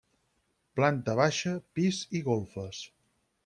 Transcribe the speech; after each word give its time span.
Planta 0.79 1.15
baixa, 1.21 1.53
pis 1.79 2.03
i 2.21 2.25
golfes. 2.33 2.85